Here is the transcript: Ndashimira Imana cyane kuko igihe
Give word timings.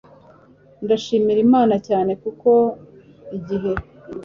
Ndashimira 0.83 1.39
Imana 1.47 1.75
cyane 1.87 2.11
kuko 2.21 2.49
igihe 3.37 3.71